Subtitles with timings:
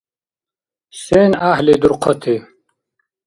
[1.01, 2.35] Сен гӀяхӀли дурхъати?